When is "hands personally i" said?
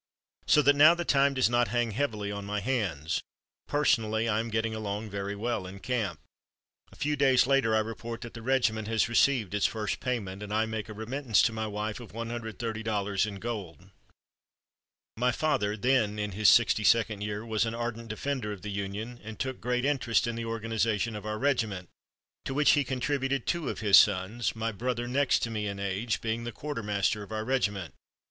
2.59-4.39